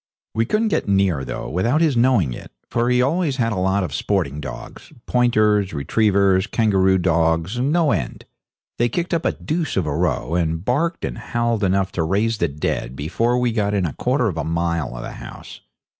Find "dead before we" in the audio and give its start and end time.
12.47-13.51